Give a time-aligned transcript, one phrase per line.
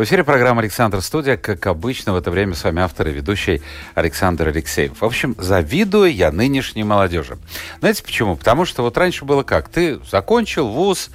[0.00, 1.36] В эфире программа «Александр Студия».
[1.36, 3.60] Как обычно, в это время с вами автор и ведущий
[3.94, 4.98] Александр Алексеев.
[4.98, 7.36] В общем, завидую я нынешней молодежи.
[7.80, 8.34] Знаете почему?
[8.34, 9.68] Потому что вот раньше было как?
[9.68, 11.10] Ты закончил вуз,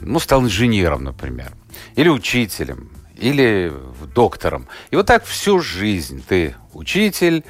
[0.00, 1.50] ну, стал инженером, например,
[1.96, 3.72] или учителем, или
[4.14, 4.68] доктором.
[4.92, 7.42] И вот так всю жизнь ты учитель,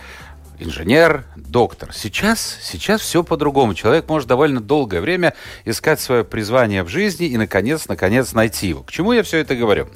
[0.59, 1.93] инженер, доктор.
[1.93, 3.75] Сейчас, сейчас все по-другому.
[3.75, 5.35] Человек может довольно долгое время
[5.65, 8.83] искать свое призвание в жизни и, наконец, наконец найти его.
[8.83, 9.89] К чему я все это говорю?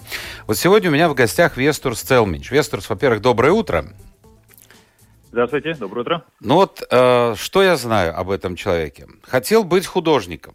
[0.47, 2.51] Вот сегодня у меня в гостях Вестурс Целминч.
[2.51, 3.87] Вестурс, во-первых, доброе утро.
[5.30, 6.24] Здравствуйте, доброе утро.
[6.40, 9.07] Ну вот, э, что я знаю об этом человеке?
[9.23, 10.55] Хотел быть художником.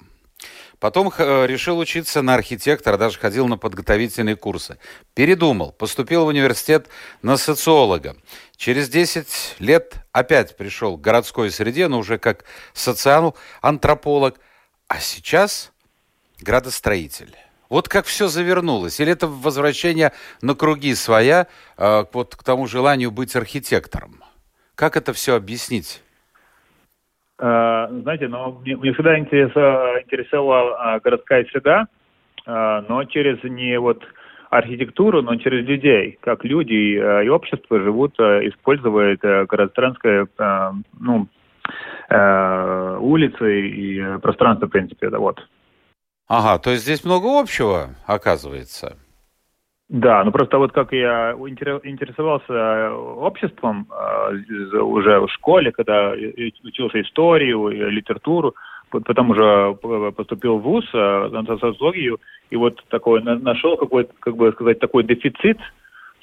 [0.79, 4.77] Потом э, решил учиться на архитектора, даже ходил на подготовительные курсы.
[5.15, 6.87] Передумал, поступил в университет
[7.23, 8.15] на социолога.
[8.55, 14.39] Через 10 лет опять пришел к городской среде, но уже как социал-антрополог.
[14.87, 15.71] А сейчас
[16.39, 17.35] градостроитель.
[17.69, 18.99] Вот как все завернулось.
[18.99, 21.47] Или это возвращение на круги своя,
[21.77, 24.23] э, вот к тому желанию быть архитектором?
[24.75, 26.01] Как это все объяснить?
[27.39, 31.87] Э, знаете, но мне, мне всегда интересовала а, городская среда,
[32.45, 34.03] э, но через не вот
[34.49, 40.27] архитектуру, но через людей, как люди э, и общество живут, используют городское,
[40.99, 41.27] ну,
[42.09, 45.45] улицы и пространство, в принципе, да, вот.
[46.29, 48.97] Ага, то есть здесь много общего, оказывается.
[49.89, 57.69] Да, ну просто вот как я интересовался обществом э, уже в школе, когда учился историю,
[57.89, 58.53] литературу,
[58.89, 59.77] потом уже
[60.11, 62.19] поступил в ВУЗ, э, на социологию,
[62.49, 65.57] и вот такой нашел какой-то, как бы сказать, такой дефицит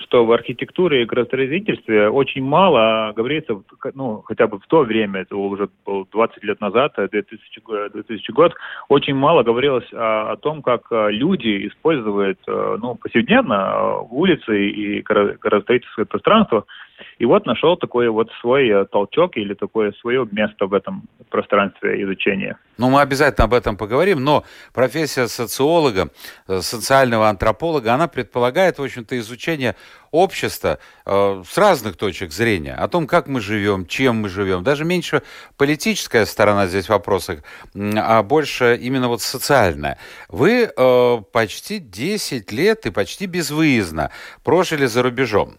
[0.05, 3.61] что в архитектуре и градостроительстве очень мало говорится,
[3.95, 8.55] ну, хотя бы в то время, это уже было 20 лет назад, 2000, 2000 год,
[8.89, 14.69] очень мало говорилось о, о том, как э, люди используют, э, ну, повседневно э, улицы
[14.69, 16.65] и градостроительское пространство,
[17.19, 22.59] и вот нашел такой вот свой толчок или такое свое место в этом пространстве изучения.
[22.77, 26.11] Ну, мы обязательно об этом поговорим, но профессия социолога,
[26.47, 29.77] социального антрополога, она предполагает, в общем-то, изучение
[30.15, 34.63] общества э, с разных точек зрения, о том, как мы живем, чем мы живем.
[34.63, 35.23] Даже меньше
[35.57, 37.43] политическая сторона здесь вопроса,
[37.75, 39.99] а больше именно вот социальная.
[40.29, 44.11] Вы э, почти 10 лет и почти безвыездно
[44.45, 45.55] прожили за рубежом.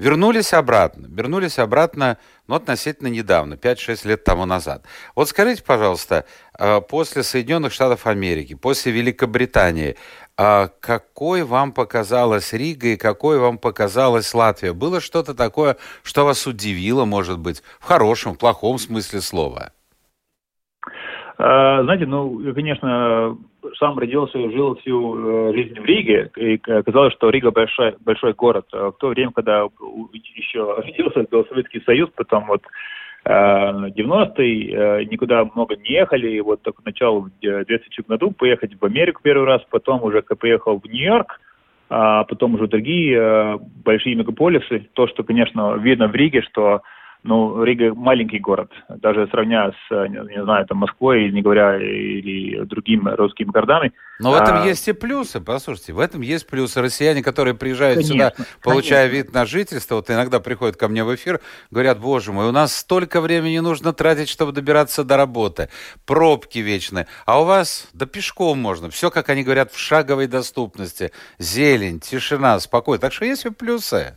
[0.00, 1.08] Вернулись обратно.
[1.10, 2.16] Вернулись обратно,
[2.46, 4.82] ну, относительно недавно, 5-6 лет тому назад.
[5.14, 6.24] Вот скажите, пожалуйста,
[6.58, 9.98] э, после Соединенных Штатов Америки, после Великобритании,
[10.38, 14.72] а какой вам показалась Рига и какой вам показалась Латвия?
[14.72, 19.74] Было что-то такое, что вас удивило, может быть, в хорошем, в плохом смысле слова?
[21.42, 23.38] А, знаете, ну, конечно,
[23.78, 28.34] сам родился и жил всю э, жизнь в Риге, и казалось, что Рига большой, большой
[28.34, 28.66] город.
[28.72, 29.66] А в то время, когда
[30.34, 32.62] еще родился, был Советский Союз, потом вот
[33.24, 38.84] 90-е, э, никуда много не ехали, и вот только начал в 2000 году поехать в
[38.84, 41.40] Америку первый раз, потом уже поехал в Нью-Йорк,
[41.88, 44.90] а потом уже другие э, большие мегаполисы.
[44.92, 46.82] То, что, конечно, видно в Риге, что
[47.22, 53.10] ну, Рига маленький город, даже сравняя с, не знаю, там, Москвой, не говоря, или другими
[53.10, 53.92] русскими городами.
[54.18, 54.66] Но в этом а...
[54.66, 56.80] есть и плюсы, послушайте, в этом есть плюсы.
[56.80, 59.26] Россияне, которые приезжают конечно, сюда, получая конечно.
[59.26, 62.74] вид на жительство, вот иногда приходят ко мне в эфир, говорят, боже мой, у нас
[62.74, 65.68] столько времени нужно тратить, чтобы добираться до работы,
[66.06, 71.12] пробки вечные, а у вас, да пешком можно, все, как они говорят, в шаговой доступности,
[71.38, 73.00] зелень, тишина, спокойно.
[73.00, 74.16] Так что есть и плюсы.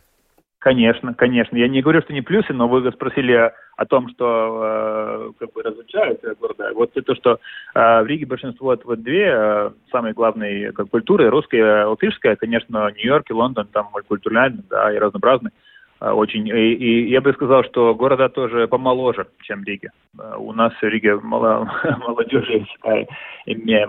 [0.63, 1.57] Конечно, конечно.
[1.57, 5.61] Я не говорю, что не плюсы, но вы спросили о том, что э, как бы
[5.61, 6.71] различают города.
[6.73, 7.31] Вот это, что
[7.75, 12.89] э, в Риге большинство это вот две э, самые главные как, культуры, русская, латышская, конечно,
[12.95, 15.51] Нью-Йорк и Лондон там мультикультуральный, да, и разнообразный.
[15.99, 16.47] Э, очень.
[16.47, 19.89] И, и я бы сказал, что города тоже помоложе, чем Рига.
[20.17, 21.69] Э, у нас в Риге мало,
[22.07, 23.05] молодежи считаю,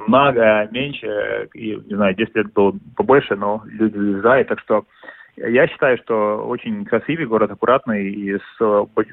[0.09, 4.85] много, меньше, и, не знаю, 10 лет было побольше, но люди уезжают, так что
[5.37, 8.61] я считаю, что очень красивый город, аккуратный и с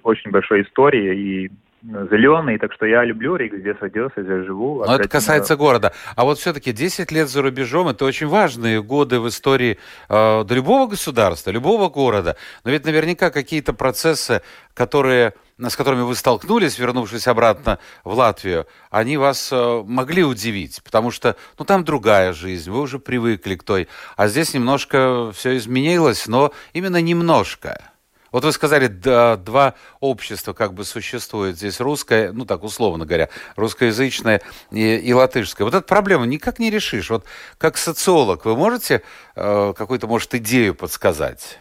[0.03, 1.45] очень большой историей.
[1.45, 1.51] И
[1.83, 4.83] зеленый, так что я люблю Ригу, здесь родился, здесь живу.
[4.85, 5.93] Но это касается города.
[6.15, 9.77] А вот все-таки 10 лет за рубежом– это очень важные годы в истории
[10.09, 12.35] э, любого государства, любого города.
[12.63, 14.41] Но ведь наверняка какие-то процессы,
[14.73, 21.09] которые, с которыми вы столкнулись, вернувшись обратно в Латвию, они вас э, могли удивить, потому
[21.09, 23.87] что ну, там другая жизнь, вы уже привыкли к той.
[24.17, 27.90] А здесь немножко все изменилось, но именно немножко.
[28.31, 33.29] Вот вы сказали, да, два общества как бы существуют здесь, русское, ну так условно говоря,
[33.55, 34.41] русскоязычное
[34.71, 35.65] и, и латышское.
[35.65, 37.09] Вот эту проблему никак не решишь.
[37.09, 37.25] Вот
[37.57, 39.01] как социолог вы можете
[39.35, 41.59] э, какую-то, может, идею подсказать?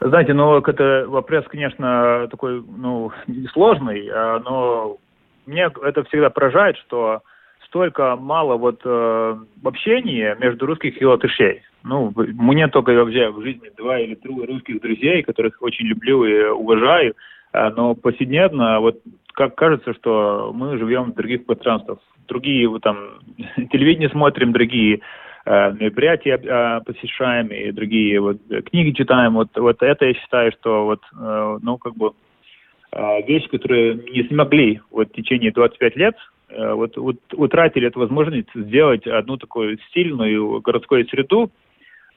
[0.00, 3.10] Знаете, ну, это вопрос, конечно, такой, ну,
[3.52, 4.98] сложный, а, но
[5.46, 7.22] мне это всегда поражает, что
[7.68, 11.62] столько мало вот э, общения между русских и латышей.
[11.84, 16.44] Ну, мне только вообще в жизни два или три русских друзей, которых очень люблю и
[16.48, 17.14] уважаю,
[17.52, 19.00] э, но повседневно вот
[19.32, 21.98] как кажется, что мы живем в других пространствах.
[22.26, 23.20] Другие вот, там
[23.70, 25.00] телевидение смотрим, другие
[25.44, 28.38] э, мероприятия э, посещаем и другие вот
[28.70, 29.34] книги читаем.
[29.34, 32.12] Вот, вот это я считаю, что вот, ну, как бы
[33.26, 36.16] вещи, которые не смогли вот в течение 25 лет
[36.50, 41.50] вот, вот утратили эту возможность сделать одну такую стильную городскую среду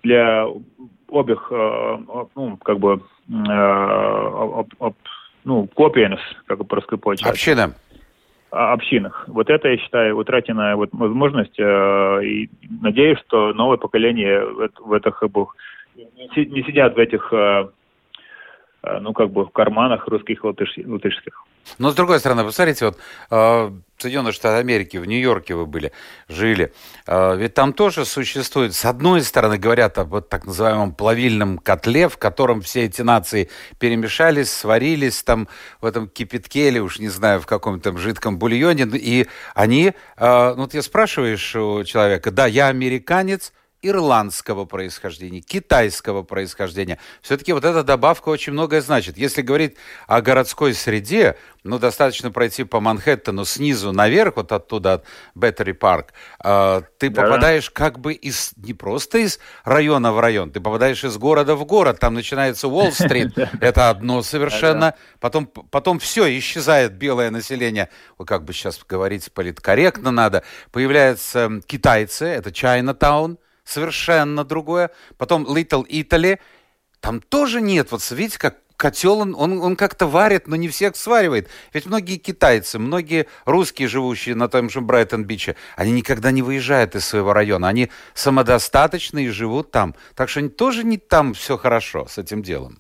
[0.04, 0.46] для
[1.12, 1.98] обеих, э,
[2.36, 4.64] ну, как бы, э,
[5.44, 7.32] ну, копиенс, как по-русски получается.
[7.32, 7.76] Община.
[8.52, 9.26] Общинах.
[9.28, 12.50] Вот это, я считаю, утраченная вот возможность, и
[12.82, 15.46] надеюсь, что новое поколение в, этих, бы,
[15.96, 17.34] не сидят в этих
[18.84, 21.44] Э, ну, как бы в карманах русских латыш, латышских.
[21.78, 22.98] Но с другой стороны, посмотрите, вот
[23.30, 25.92] э, Соединенные Штаты Америки, в Нью-Йорке вы были,
[26.28, 26.74] жили,
[27.08, 32.10] э, ведь там тоже существует, с одной стороны, говорят об вот так называемом плавильном котле,
[32.10, 33.50] в котором все эти нации
[33.80, 35.48] перемешались, сварились там
[35.82, 40.70] в этом кипятке или уж не знаю, в каком-то жидком бульоне, и они, э, ну,
[40.72, 47.00] я спрашиваешь у человека, да, я американец, ирландского происхождения, китайского происхождения.
[47.22, 49.18] Все-таки вот эта добавка очень многое значит.
[49.18, 49.76] Если говорить
[50.08, 55.06] о городской среде, ну, достаточно пройти по Манхэттену снизу наверх, вот оттуда, от
[55.36, 56.14] Беттери Парк,
[56.44, 57.22] э, ты да.
[57.22, 61.66] попадаешь как бы из, не просто из района в район, ты попадаешь из города в
[61.66, 67.90] город, там начинается Уолл-стрит, это одно совершенно, потом, потом все, исчезает белое население,
[68.26, 73.38] как бы сейчас говорить политкорректно надо, появляются китайцы, это Чайна-таун,
[73.72, 74.92] совершенно другое.
[75.18, 76.40] Потом Little Italy,
[77.00, 80.96] там тоже нет, вот видите, как котел, он, он, он как-то варит, но не всех
[80.96, 81.48] сваривает.
[81.72, 87.06] Ведь многие китайцы, многие русские, живущие на том же Брайтон-Биче, они никогда не выезжают из
[87.06, 87.68] своего района.
[87.68, 89.94] Они самодостаточны и живут там.
[90.16, 92.80] Так что они тоже не там все хорошо с этим делом.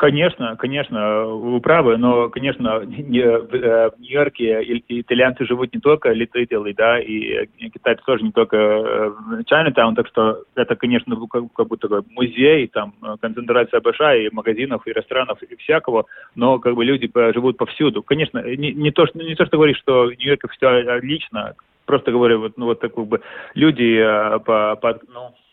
[0.00, 6.98] Конечно, конечно, вы правы, но, конечно, не, в Нью-Йорке итальянцы живут не только Литвителы, да,
[6.98, 9.12] и китайцы тоже не только
[9.44, 14.92] Чайнатаун, так что это, конечно, как будто бы музей, там концентрация большая и магазинов, и
[14.94, 18.02] ресторанов, и всякого, но как бы люди живут повсюду.
[18.02, 22.10] Конечно, не, не, то, что, не то, что говорить, что в Нью-Йорке все отлично, просто
[22.10, 23.20] говорю, вот, ну, вот так как бы
[23.52, 25.49] люди э, по, по ну, Э,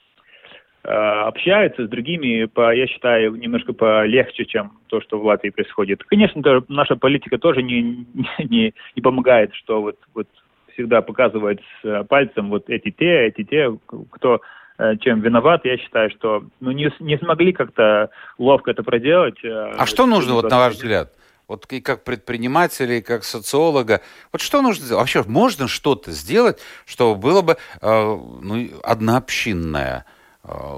[0.88, 6.04] общаются с другими, по, я считаю, немножко полегче, чем то, что в Латвии происходит.
[6.06, 8.06] Конечно, то, наша политика тоже не,
[8.40, 10.28] не, не помогает, что вот, вот
[10.74, 13.78] всегда показывать с пальцем вот эти те, эти те,
[14.12, 14.40] кто
[14.78, 19.44] э, чем виноват, я считаю, что ну, не, не смогли как-то ловко это проделать.
[19.44, 21.12] Э, а что нужно, вот, на ваш взгляд?
[21.50, 24.02] Вот и как предпринимателя, и как социолога.
[24.32, 25.02] Вот что нужно сделать?
[25.02, 30.17] Вообще, можно что-то сделать, чтобы было бы э, ну, однообщинное Э,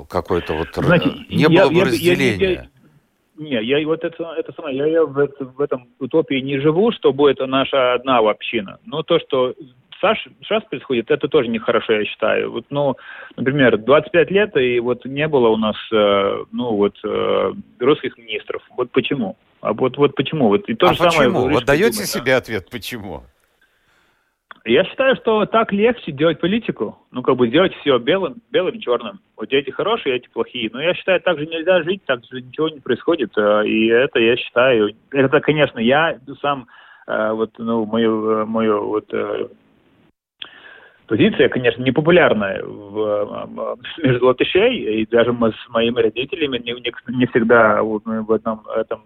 [0.10, 2.70] какой-то вот Знаете, не я, было бы я, разделения.
[3.38, 6.92] не, я вот это, это самое, я, я в, это, в этом утопии не живу,
[6.92, 8.80] что будет наша одна община.
[8.86, 9.54] Но то, что
[10.02, 12.52] сейчас происходит, это тоже нехорошо, я считаю.
[12.52, 12.96] Вот, ну,
[13.36, 18.62] например, 25 лет, и вот не было у нас, э, ну, вот, э, русских министров.
[18.78, 19.38] Вот почему?
[19.62, 20.48] А вот, вот почему?
[20.48, 21.24] Вот, и то а же почему?
[21.24, 22.38] Самое, вот даете думать, себе да?
[22.38, 23.24] ответ, почему?
[24.70, 27.00] Я считаю, что так легче делать политику.
[27.12, 29.20] Ну, как бы сделать все белым, белым черным.
[29.36, 30.70] Вот эти хорошие, эти плохие.
[30.72, 33.36] Но я считаю, так же нельзя жить, так же ничего не происходит.
[33.36, 36.68] Э, и это, я считаю, это, конечно, я сам,
[37.08, 39.12] э, вот, ну, мою, мою вот
[41.10, 47.26] позиция, конечно, непопулярная в, между латышей, и даже мы с моими родителями не, не, не
[47.28, 49.02] всегда вот, в этом, этом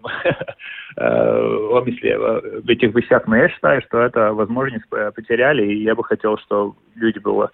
[0.96, 6.04] омысле, э, в этих вещах, но я считаю, что это возможность потеряли, и я бы
[6.04, 7.50] хотел, чтобы люди было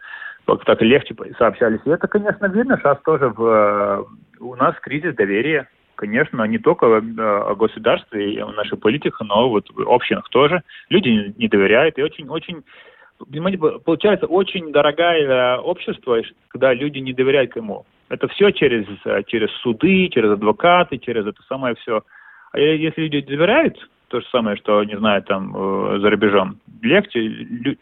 [0.47, 1.81] как-то легче сообщались.
[1.85, 4.09] И это, конечно, видно сейчас тоже в,
[4.41, 9.69] у нас кризис доверия конечно, не только о государстве и о нашей политике, но вот
[9.69, 10.63] в общинах тоже.
[10.89, 12.65] Люди не доверяют и очень-очень
[13.25, 17.85] понимаете, получается очень дорогое общество, когда люди не доверяют кому.
[18.09, 18.87] Это все через,
[19.27, 22.03] через суды, через адвокаты, через это самое все.
[22.53, 23.79] А если люди доверяют,
[24.11, 26.59] то же самое, что, не знаю, там, э, за рубежом.
[26.83, 27.21] Легче,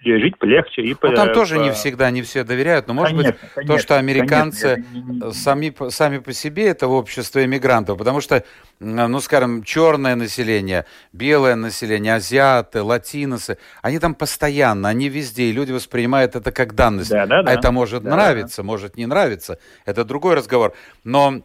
[0.04, 0.82] жить полегче.
[0.82, 3.80] И ну, там тоже не всегда, не все доверяют, но, может конечно, быть, конечно, то,
[3.80, 5.32] что американцы конечно.
[5.32, 8.44] сами, сами по себе, это общество иммигрантов, потому что,
[8.78, 15.72] ну, скажем, черное население, белое население, азиаты, латиносы, они там постоянно, они везде, и люди
[15.72, 17.10] воспринимают это как данность.
[17.10, 17.50] Да, да, да.
[17.50, 18.66] А это может да, нравиться, да.
[18.66, 21.42] может не нравиться, это другой разговор, но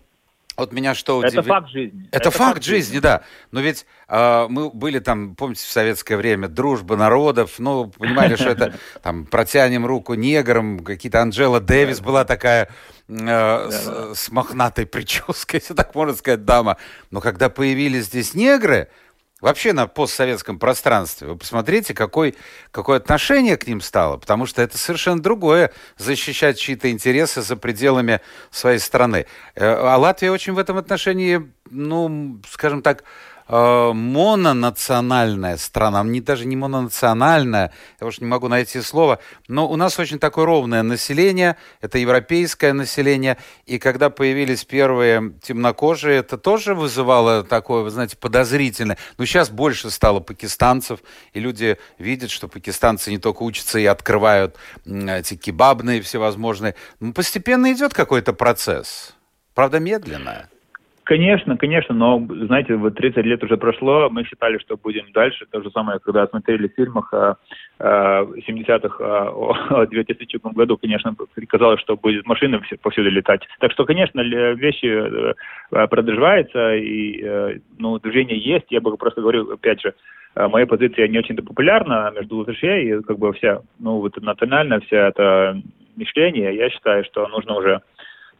[0.55, 1.41] вот меня что удивило...
[1.41, 2.07] Это факт жизни.
[2.12, 3.24] Это, это факт, факт жизни, жизни, да.
[3.51, 8.50] Но ведь э, мы были там, помните, в советское время, дружба народов, ну, понимали, что
[8.50, 12.69] это там протянем руку неграм, какие-то Анджела Дэвис была такая
[13.07, 13.69] э,
[14.15, 16.77] с мохнатой прической, если так можно сказать, дама.
[17.10, 18.89] Но когда появились здесь негры,
[19.43, 21.27] вообще на постсоветском пространстве.
[21.27, 22.35] Вы посмотрите, какой,
[22.71, 28.21] какое отношение к ним стало, потому что это совершенно другое защищать чьи-то интересы за пределами
[28.51, 29.25] своей страны.
[29.55, 33.03] Э, а Латвия очень в этом отношении, ну, скажем так,
[33.47, 40.00] мононациональная страна, не даже не мононациональная, я уж не могу найти слово, но у нас
[40.00, 47.43] очень такое ровное население, это европейское население, и когда появились первые темнокожие, это тоже вызывало
[47.43, 48.97] такое, вы знаете, подозрительное.
[49.17, 51.00] Но сейчас больше стало пакистанцев,
[51.33, 56.75] и люди видят, что пакистанцы не только учатся и открывают эти кебабные всевозможные.
[57.00, 59.13] Ну, постепенно идет какой-то процесс.
[59.53, 60.50] Правда, медленно.
[61.03, 65.45] Конечно, конечно, но, знаете, вот 30 лет уже прошло, мы считали, что будем дальше.
[65.51, 67.36] То же самое, когда смотрели в фильмах о,
[67.79, 71.13] о 70-х, о, о 2000 году, конечно,
[71.50, 73.41] казалось, что будет машины повсюду летать.
[73.60, 78.67] Так что, конечно, вещи э, продолжаются, и э, ну, движение есть.
[78.69, 79.93] Я бы просто говорю, опять же,
[80.36, 84.79] э, моя позиция не очень-то популярна между ЛТШ, и как бы вся, ну, вот национальная
[84.79, 85.62] вся это
[85.98, 87.81] мышление, я считаю, что нужно уже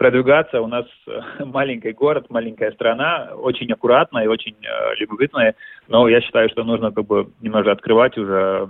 [0.04, 0.62] продвигаться.
[0.62, 5.56] У нас э, маленький город, маленькая страна, очень аккуратная и очень э, любопытная,
[5.88, 8.70] но я считаю, что нужно как бы немного открывать уже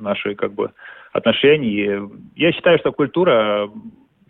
[0.00, 0.72] наши как бы
[1.12, 2.10] отношения.
[2.34, 3.70] Я считаю, что культура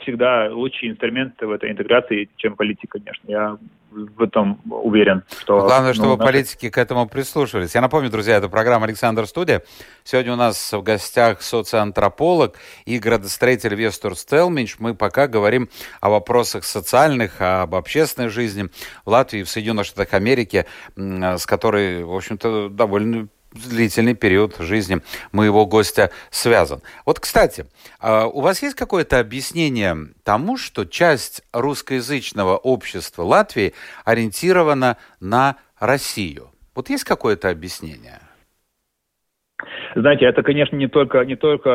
[0.02, 3.30] всегда лучший инструмент в этой интеграции, чем политика, конечно.
[3.30, 3.58] Я
[3.90, 5.22] в этом уверен.
[5.40, 7.74] Что, Главное, чтобы ну, политики к этому прислушивались.
[7.74, 9.62] Я напомню, друзья, это программа «Александр Студия».
[10.04, 12.56] Сегодня у нас в гостях социоантрополог
[12.86, 14.76] и градостроитель Вестур Стелминч.
[14.78, 15.68] Мы пока говорим
[16.00, 18.70] о вопросах социальных, об общественной жизни
[19.04, 20.66] в Латвии, в Соединенных Штатах Америки,
[20.96, 24.98] с которой, в общем-то, довольно длительный период жизни
[25.32, 26.80] моего гостя связан.
[27.06, 27.66] Вот, кстати,
[28.00, 36.50] а, у вас есть какое-то объяснение тому, что часть русскоязычного общества Латвии ориентирована на Россию?
[36.74, 38.20] Вот есть какое-то объяснение?
[39.94, 41.68] Знаете, это, конечно, не только, не только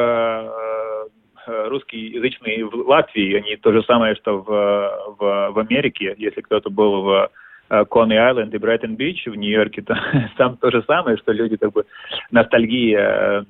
[1.48, 6.16] э, русскоязычные в Латвии, они то же самое, что в, в, в Америке.
[6.18, 7.32] Если кто-то был в
[7.90, 9.96] Кони Айленд и Брайтон Бич в Нью-Йорке, то,
[10.38, 11.86] там то же самое, что люди как бы
[12.32, 13.44] ностальгия э,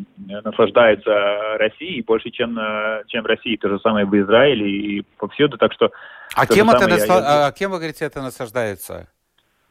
[0.44, 3.58] наслаждаются Россией больше, чем, э, чем в России.
[3.58, 5.58] То же самое в Израиле и повсюду.
[5.58, 5.92] Так что...
[6.36, 7.16] А кем, это насла...
[7.18, 7.48] я...
[7.48, 9.08] а кем, вы говорите, это наслаждается?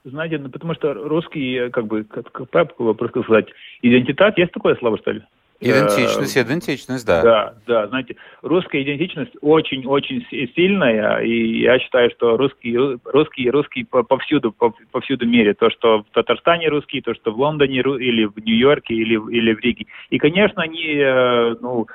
[0.05, 3.49] Знаете, ну, потому что русский, как бы, как, как просто сказать,
[3.83, 5.23] идентитет, есть такое слово, что ли?
[5.59, 7.23] Идентичность, идентичность, да.
[7.23, 14.55] Да, да, знаете, русская идентичность очень-очень сильная, и я считаю, что русские, русские, русские повсюду,
[14.93, 15.55] повсюду мире.
[15.55, 19.61] То, что в Татарстане русские, то, что в Лондоне или в Нью-Йорке, или, или в
[19.61, 19.87] Риге.
[20.11, 21.87] И, конечно, они, э, ну,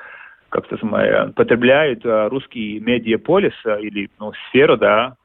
[0.48, 5.16] как-то самое, потребляют э, русский медиаполис э, или ну, сферу, да,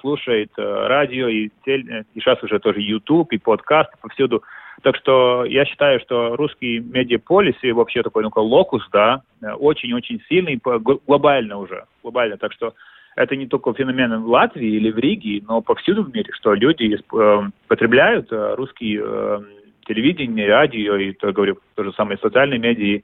[0.00, 4.44] слушает радио и, тель, и сейчас уже тоже YouTube и подкаст повсюду.
[4.82, 10.60] Так что я считаю, что русский медиаполис и вообще такой ну, локус, да, очень-очень сильный,
[11.06, 12.36] глобально уже, глобально.
[12.36, 12.74] Так что
[13.16, 16.96] это не только феномен в Латвии или в Риге, но повсюду в мире, что люди
[16.96, 19.40] э, потребляют э, русский э,
[19.86, 23.02] телевидение, радио и, то, говорю, то же самое социальные медиа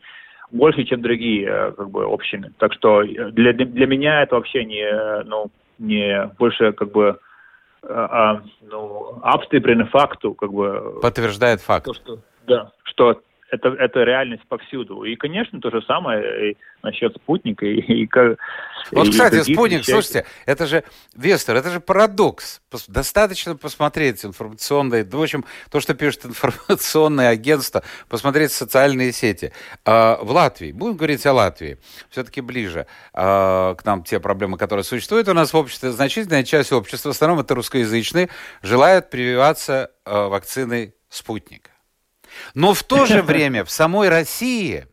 [0.50, 2.50] больше, чем другие э, как бы общины.
[2.58, 5.46] Так что для, для меня это вообще не, ну,
[5.78, 7.18] не больше как бы
[7.82, 10.98] ну, apstiprina факту, как бы...
[11.00, 11.86] Подтверждает факт.
[11.86, 13.20] То, что, да, что
[13.50, 15.04] это, это реальность повсюду.
[15.04, 17.66] И, конечно, то же самое и насчет спутника.
[17.66, 18.08] И, и, и,
[18.92, 19.92] вот, и кстати, спутник, вещей.
[19.92, 22.62] слушайте, это же, Вестер, это же парадокс.
[22.88, 29.52] Достаточно посмотреть информационные, в общем, то, что пишет информационное агентство, посмотреть социальные сети.
[29.84, 31.78] А, в Латвии, будем говорить о Латвии,
[32.08, 35.90] все-таки ближе а, к нам те проблемы, которые существуют у нас в обществе.
[35.90, 38.28] Значительная часть общества, в основном это русскоязычные,
[38.62, 41.69] желают прививаться а, вакциной «Спутник».
[42.54, 44.86] Но в то же время в самой России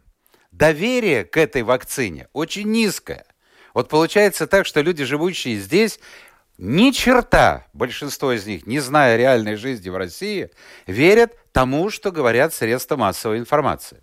[0.52, 3.26] доверие к этой вакцине очень низкое.
[3.74, 6.00] Вот получается так, что люди, живущие здесь,
[6.58, 10.50] ни черта, большинство из них, не зная реальной жизни в России,
[10.88, 14.02] верят тому, что говорят средства массовой информации.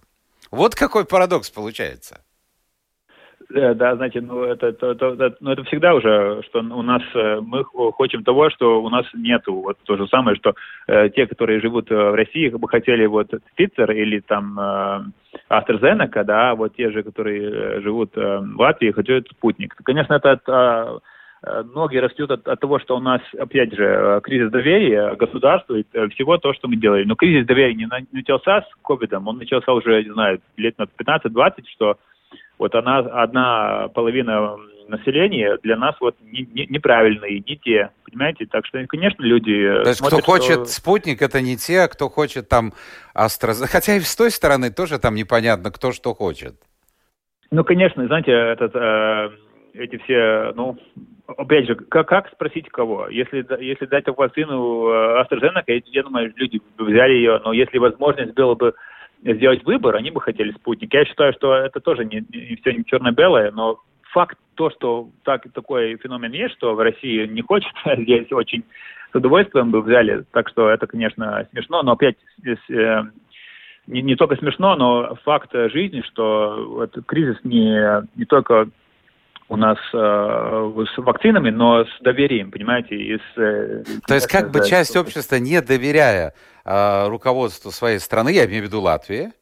[0.50, 2.23] Вот какой парадокс получается.
[3.52, 7.40] Э, да, знаете, ну это, это, это, ну, это всегда уже, что у нас э,
[7.40, 9.54] мы хотим того, что у нас нету.
[9.54, 10.54] Вот то же самое, что
[10.86, 16.54] э, те, которые живут э, в России, бы хотели вот Pfizer или там э, да,
[16.54, 19.74] вот те же, которые живут э, в Латвии, хотят спутник.
[19.84, 20.98] Конечно, это от, э,
[21.74, 25.84] Многие растет от, от того, что у нас, опять же, кризис доверия государству и
[26.14, 27.06] всего то, что мы делаем.
[27.06, 31.64] Но кризис доверия не начался с ковидом, он начался уже, не знаю, лет на 15-20,
[31.74, 31.98] что
[32.58, 34.56] вот она одна половина
[34.88, 38.46] населения для нас вот не, не, неправильные, не те, понимаете?
[38.46, 39.82] Так что, конечно, люди...
[39.82, 40.64] То есть смотрят, кто хочет что...
[40.66, 42.72] спутник, это не те, а кто хочет там
[43.14, 43.66] AstraZeneca.
[43.70, 46.54] Хотя и с той стороны тоже там непонятно, кто что хочет.
[47.50, 49.30] Ну, конечно, знаете, этот, э,
[49.74, 50.76] эти все, ну,
[51.26, 53.08] опять же, как, как спросить кого?
[53.08, 58.54] Если, если дать вакцину э, AstraZeneca, я думаю, люди взяли ее, но если возможность была
[58.54, 58.74] бы
[59.24, 60.92] сделать выбор, они бы хотели спутник.
[60.92, 63.80] Я считаю, что это тоже не, не все не черно-белое, но
[64.12, 68.64] факт то, что так, такой феномен есть, что в России не хочет, здесь очень
[69.12, 70.24] с удовольствием бы взяли.
[70.32, 73.02] Так что это, конечно, смешно, но опять здесь, э,
[73.86, 78.68] не, не только смешно, но факт жизни, что этот кризис не, не только
[79.48, 83.38] у нас э, с вакцинами, но с доверием, понимаете, и с...
[83.38, 86.34] Э, То есть как бы часть общества, не доверяя
[86.64, 89.32] э, руководству своей страны, я имею в виду Латвии,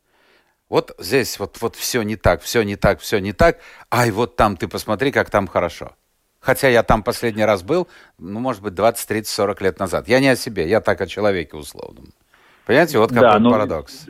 [0.68, 3.58] вот здесь вот, вот все не так, все не так, все не так,
[3.90, 5.92] ай, вот там ты посмотри, как там хорошо.
[6.40, 7.86] Хотя я там последний раз был,
[8.18, 10.08] ну, может быть, 20, 30, 40 лет назад.
[10.08, 12.06] Я не о себе, я так о человеке условном.
[12.66, 14.06] Понимаете, вот какой да, но, парадокс.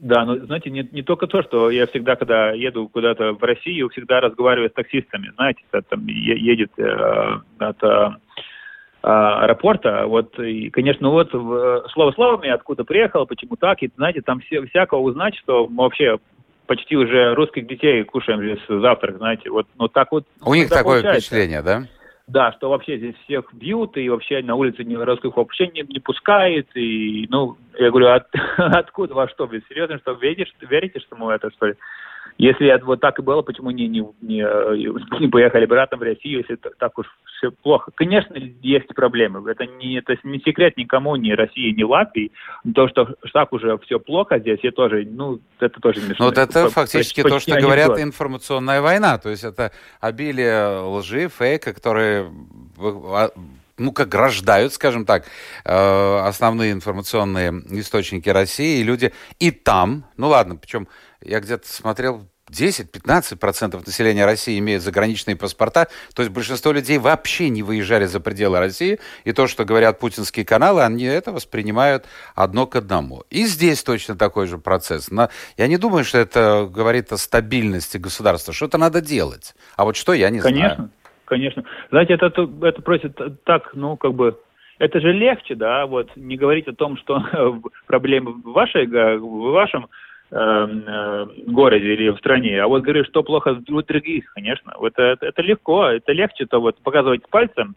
[0.00, 3.90] Да, но знаете, не, не только то, что я всегда, когда еду куда-то в Россию,
[3.90, 5.30] всегда разговариваю с таксистами.
[5.36, 8.08] Знаете, там едет э, от э,
[9.02, 14.64] аэропорта, вот, и, конечно, вот слово словами, откуда приехал, почему так, и, знаете, там все,
[14.66, 16.18] всякого узнать, что мы вообще
[16.66, 20.24] почти уже русских детей кушаем здесь завтрак, знаете, вот, ну так вот.
[20.42, 21.20] У них такое получается.
[21.20, 21.82] впечатление, да?
[22.32, 26.68] Да, что вообще здесь всех бьют, и вообще на улице русских вообще не, не пускают,
[26.74, 31.32] и, ну, я говорю, от, откуда, во что, вы серьезно, что верите, верите, что мы
[31.32, 31.74] это, что ли?
[32.38, 34.42] Если это вот так и было, почему не, не, не,
[35.20, 37.06] не поехали обратно в Россию, если так уж
[37.40, 37.90] все плохо?
[37.94, 39.50] Конечно, есть проблемы.
[39.50, 42.30] Это не, это не секрет никому, ни России, ни Латвии.
[42.74, 46.16] То, что так уже все плохо здесь, я тоже, ну, это тоже смешно.
[46.18, 49.18] Ну, вот это по, фактически то, что говорят информационная война.
[49.18, 52.30] То есть это обилие лжи, фейка, которые
[52.78, 53.30] а,
[53.78, 55.24] ну, как рождают, скажем так,
[55.64, 60.86] э, основные информационные источники России, и люди и там, ну ладно, причем
[61.22, 67.62] я где-то смотрел 10-15% населения России имеют заграничные паспорта, то есть большинство людей вообще не
[67.62, 72.76] выезжали за пределы России, и то, что говорят путинские каналы, они это воспринимают одно к
[72.76, 73.24] одному.
[73.30, 75.10] И здесь точно такой же процесс.
[75.10, 78.52] Но я не думаю, что это говорит о стабильности государства.
[78.52, 79.54] Что-то надо делать.
[79.76, 80.90] А вот что, я не конечно, знаю.
[81.24, 81.64] Конечно, конечно.
[81.90, 82.26] Знаете, это,
[82.62, 84.38] это просит так, ну, как бы
[84.80, 87.22] это же легче, да, вот не говорить о том, что
[87.86, 89.88] проблемы в вашей, в вашем
[90.30, 94.72] городе или в стране, а вот говоришь, что плохо у других, конечно.
[94.80, 97.74] Это, это легко, это легче то вот показывать пальцем,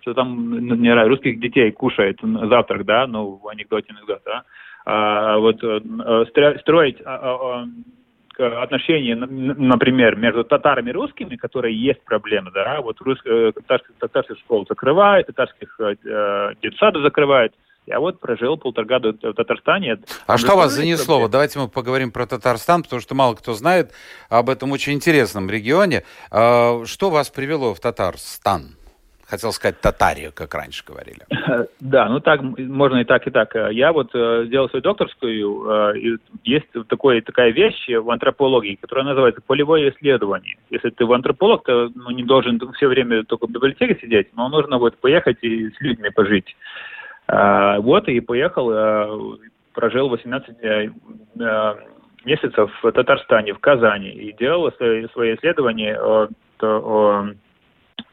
[0.00, 4.44] что там, знаю, русских детей кушает завтрак, да, ну, в анекдоте анекдот, да,
[4.84, 7.00] а вот э, строить
[8.38, 14.38] отношения, например, между татарами и русскими, которые есть проблемы, да, вот русские, э, татарских, татарских
[14.38, 17.52] школ закрывают, татарских э, детсадов закрывают,
[17.86, 19.98] я вот прожил полтора года в Татарстане.
[20.26, 21.20] А что вас занесло?
[21.20, 23.92] Вот давайте мы поговорим про Татарстан, потому что мало кто знает
[24.28, 26.02] об этом очень интересном регионе.
[26.30, 28.76] А, что вас привело в Татарстан?
[29.28, 31.20] Хотел сказать Татарию, как раньше говорили.
[31.80, 33.54] Да, ну так, можно и так, и так.
[33.70, 39.04] Я вот э, сделал свою докторскую, э, и есть такой, такая вещь в антропологии, которая
[39.06, 40.56] называется полевое исследование.
[40.70, 44.48] Если ты в антрополог, то ну, не должен все время только в библиотеке сидеть, но
[44.48, 46.56] нужно вот поехать и с людьми пожить.
[47.28, 49.36] А, вот и поехал, а,
[49.72, 50.90] прожил 18 э,
[52.24, 56.28] месяцев в Татарстане, в Казани, и делал свои исследования о,
[56.62, 57.26] о,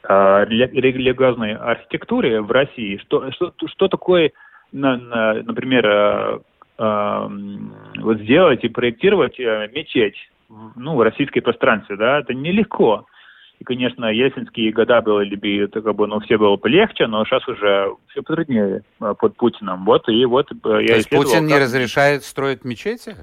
[0.04, 2.97] о религиозной архитектуре в России.
[2.97, 4.32] Что, что, что такое,
[4.71, 6.39] на, на, например, э,
[6.78, 7.30] э,
[7.99, 10.17] вот сделать и проектировать э, мечеть
[10.76, 13.06] ну, в российской пространстве, да, это нелегко.
[13.63, 17.95] И, конечно, ельцинские года были бы, как бы, ну, все было полегче, но сейчас уже
[18.10, 19.86] все потруднее под Путиным.
[19.86, 23.15] Вот, и вот То я есть Путин не разрешает строить мечети?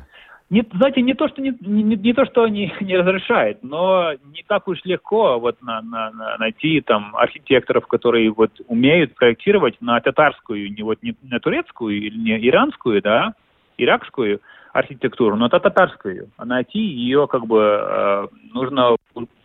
[0.49, 4.43] Не, знаете, не то, что не, не, не то, что не, не разрешает, но не
[4.49, 10.01] так уж легко вот на, на, на найти там архитекторов, которые вот умеют проектировать на
[10.01, 13.35] татарскую, не вот не на турецкую или не иранскую, да,
[13.77, 14.41] иракскую
[14.73, 16.31] архитектуру, но это татарскую.
[16.37, 18.97] А найти ее как бы э, нужно э,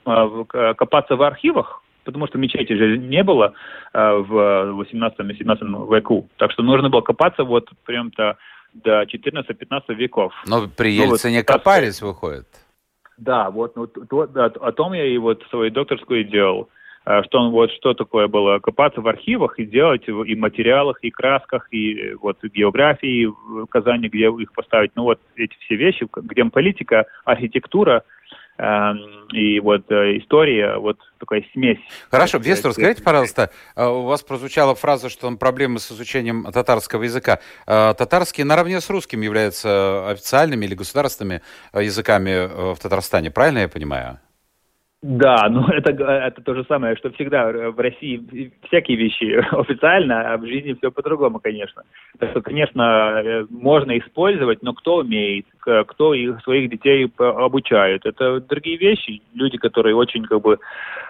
[0.05, 3.53] копаться в архивах, потому что мечети же не было
[3.93, 6.29] э, в 18 и 17 веку.
[6.37, 8.37] Так что нужно было копаться вот прям-то
[8.73, 10.33] до 14-15 веков.
[10.45, 12.45] Но при Ельцине ну, вот, копались, выходит.
[13.17, 16.69] Да, вот ну, то, да, о том я и вот свою докторскую делал,
[17.05, 21.09] э, что он вот что такое было копаться в архивах и делать и материалах, и
[21.09, 24.91] красках, и вот географии в Казани, где их поставить.
[24.95, 28.03] Ну вот эти все вещи, где политика, архитектура,
[28.57, 31.79] и вот э, история, вот такая смесь.
[32.09, 37.03] Хорошо, Вестер, скажите, пожалуйста, э, у вас прозвучала фраза, что там проблемы с изучением татарского
[37.03, 37.39] языка.
[37.67, 41.41] Э, татарский наравне с русским являются официальными или государственными
[41.73, 44.19] языками в Татарстане, правильно я понимаю?
[45.01, 50.37] Да, ну это, это то же самое, что всегда в России всякие вещи официально, а
[50.37, 51.83] в жизни все по-другому, конечно.
[52.19, 58.05] Так что, конечно, э, можно использовать, но кто умеет, кто их, своих детей обучает.
[58.05, 59.21] Это другие вещи.
[59.33, 60.57] Люди, которые очень как бы,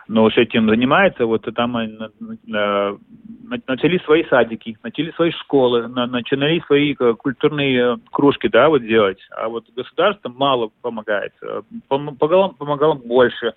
[0.08, 2.98] ну, с этим занимаются, вот там э,
[3.68, 9.20] начали свои садики, начали свои школы, начинали свои э, культурные кружки, да, вот делать.
[9.32, 11.34] А вот государство мало помогает.
[11.88, 13.54] Помогало, помогало больше.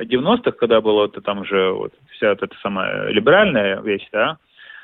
[0.00, 4.38] 90-х, когда была вот, там уже вот вся вот эта самая либеральная вещь, да,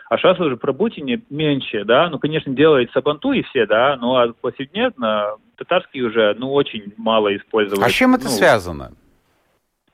[0.08, 4.16] а сейчас уже про Путине меньше, да, ну, конечно, делает Сабанту и все, да, но
[4.16, 7.82] а повседневно татарский уже, ну, очень мало используют.
[7.82, 8.92] А с чем это ну, связано?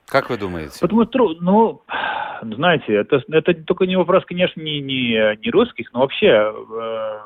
[0.05, 0.77] Как вы думаете?
[0.79, 1.81] Потому что, ну,
[2.43, 7.19] знаете, это, это только не вопрос, конечно, не, не, не русских, но вообще э,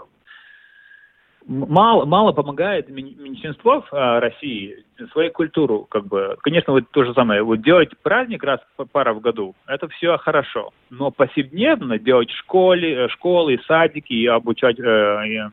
[1.47, 6.35] мало, мало помогает меньшинство а, России свою культуру, как бы.
[6.41, 8.59] Конечно, вот то же самое, вот делать праздник раз
[8.91, 10.71] пара в году, это все хорошо.
[10.89, 15.49] Но повседневно делать школе, э, школы, садики и обучать э, э,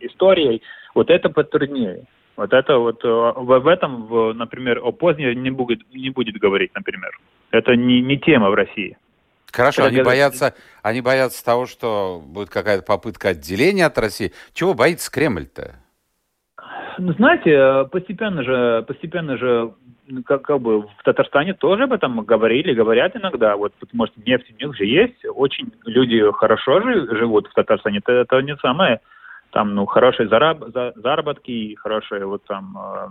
[0.00, 0.62] историей,
[0.94, 2.04] вот это потруднее.
[2.36, 7.10] Вот это вот э, в, этом, например, о позднее не будет, не будет говорить, например.
[7.50, 8.96] Это не, не тема в России.
[9.52, 14.32] Хорошо, они боятся, они боятся того, что будет какая-то попытка отделения от России.
[14.52, 15.76] Чего боится Кремль-то?
[16.98, 19.72] Ну, знаете, постепенно же, постепенно же,
[20.24, 24.52] как, как бы в Татарстане тоже об этом говорили, говорят иногда, вот потому что нефть
[24.52, 29.00] у них же есть, очень люди хорошо же, живут в Татарстане, это, это не самое,
[29.50, 33.08] там, ну, хорошие зараб, за, заработки, хорошая вот там э,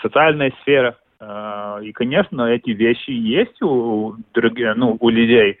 [0.00, 5.58] социальная сфера, э, и, конечно, эти вещи есть у, других, ну, у людей,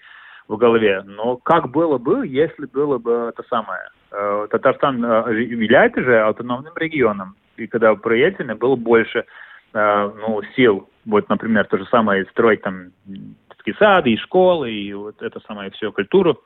[0.52, 1.02] в голове.
[1.04, 3.82] Но как было бы, если было бы это самое?
[4.10, 9.24] Э, Татарстан э, является же автономным регионом, и когда при Ельцине было больше
[9.72, 14.92] э, ну, сил, вот, например, то же самое строить там детские сады и школы, и
[14.92, 16.38] вот это самое все, культуру,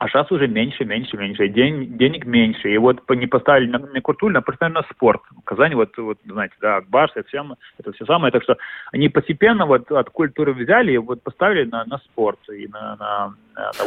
[0.00, 2.70] а сейчас уже меньше, меньше, меньше, день, денег меньше.
[2.72, 5.20] И вот не поставили на, на культуру, а поставили на спорт.
[5.30, 7.44] В Казани, вот, вот знаете, да, Акбарс, это все,
[7.78, 8.32] это все самое.
[8.32, 8.56] Так что
[8.92, 12.38] они постепенно вот от культуры взяли и вот поставили на, на спорт.
[12.48, 13.34] И на, на,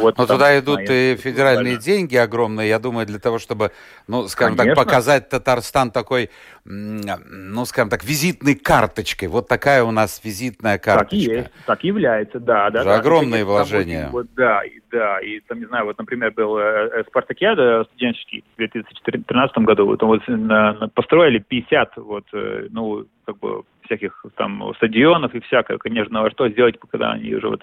[0.00, 3.72] вот, Но там, туда идут и федеральные деньги огромные, я думаю, для того, чтобы,
[4.06, 4.76] ну, скажем Конечно.
[4.76, 6.30] так, показать Татарстан такой,
[6.64, 9.28] ну, скажем так, визитной карточкой.
[9.28, 11.10] Вот такая у нас визитная карточка.
[11.10, 12.70] Так и есть, так и является, да.
[12.70, 14.08] да, да огромные вложения.
[14.10, 18.56] Вот, да, да, и там, не знаю, вот, например, был э, э спартакиада студенческий в
[18.58, 24.72] 2013 году, вот, вот на, на, построили 50, вот, э, ну, как бы, всяких там
[24.76, 27.62] стадионов и всякое, конечно, а что сделать, когда они уже вот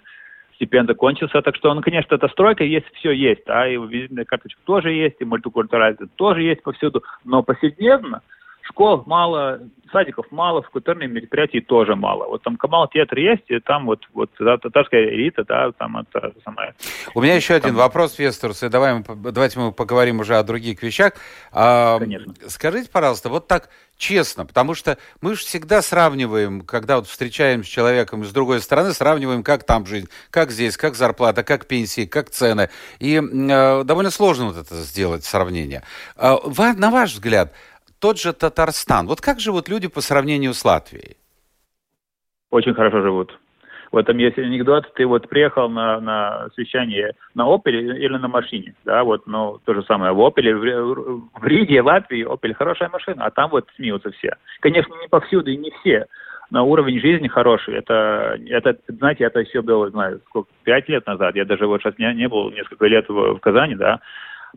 [0.61, 4.61] стипендия кончился, так что, ну, конечно, эта стройка есть, все есть, а и визитная карточка
[4.63, 8.21] тоже есть, и мультикультуральность тоже есть повсюду, но повседневно
[8.71, 9.59] школ мало,
[9.91, 12.27] садиков мало, в культурные мероприятия тоже мало.
[12.27, 16.33] Вот там Камал театр есть, и там вот, вот да, татарская элита, да, там это
[16.43, 16.73] самое.
[17.13, 17.69] У меня еще там...
[17.69, 21.13] один вопрос, Виестурс, и давай мы, давайте мы поговорим уже о других вещах.
[21.51, 22.33] А, Конечно.
[22.47, 27.73] Скажите, пожалуйста, вот так честно, потому что мы же всегда сравниваем, когда вот встречаемся с
[27.73, 32.31] человеком с другой стороны, сравниваем, как там жизнь, как здесь, как зарплата, как пенсии, как
[32.31, 32.69] цены.
[32.99, 35.83] И э, довольно сложно вот это сделать, сравнение.
[36.17, 36.37] Э,
[36.77, 37.53] на ваш взгляд,
[38.01, 39.07] тот же Татарстан.
[39.07, 41.17] Вот как живут люди по сравнению с Латвией?
[42.49, 43.37] Очень хорошо живут.
[43.91, 44.91] В этом есть анекдот.
[44.95, 49.73] Ты вот приехал на, на совещание на Opel или на машине, да, вот, ну, то
[49.73, 50.13] же самое.
[50.13, 54.35] В Opel, в, в Риге, Латвии Opel хорошая машина, а там вот смеются все.
[54.61, 56.05] Конечно, не повсюду и не все,
[56.51, 57.75] но уровень жизни хороший.
[57.75, 61.35] Это, это знаете, это еще было, знаю, сколько, пять лет назад.
[61.35, 63.99] Я даже вот сейчас не, не был несколько лет в, в Казани, да,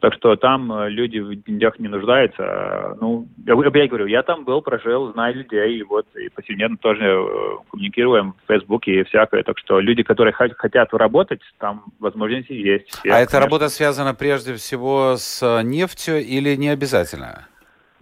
[0.00, 2.96] так что там э, люди в деньгах не нуждаются.
[3.00, 7.04] Ну, я, я говорю, я там был, прожил, знаю людей, и вот и повседневно тоже
[7.04, 9.42] э, коммуницируем в Фейсбуке и всякое.
[9.42, 12.88] Так что люди, которые хотят работать, там возможности есть.
[12.88, 17.46] Все, а эта работа связана прежде всего с э, нефтью или не обязательно?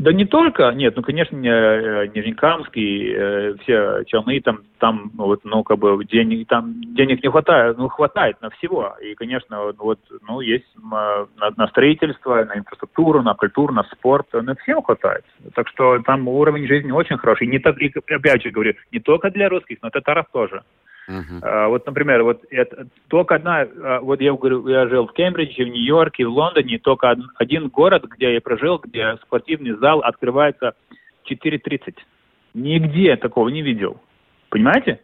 [0.03, 5.63] Да не только, нет, ну, конечно, э, Нижнекамский, э, все челны, там, там, вот, ну,
[5.63, 8.97] как бы, денег, там денег не хватает, ну, хватает на всего.
[9.01, 14.57] И, конечно, вот, ну, есть на, на строительство, на инфраструктуру, на культуру, на спорт, на
[14.57, 15.25] всем хватает.
[15.55, 17.47] Так что там уровень жизни очень хороший.
[17.47, 20.65] Не так, и, опять же говорю, не только для русских, но татаров тоже.
[21.09, 21.41] Uh-huh.
[21.43, 25.65] А, вот, например, вот это, только одна, а, вот я говорю, я жил в Кембридже,
[25.65, 30.75] в Нью-Йорке, в Лондоне, только один, город, где я прожил, где спортивный зал открывается
[31.29, 31.95] 4.30.
[32.55, 34.01] Нигде такого не видел.
[34.49, 35.01] Понимаете?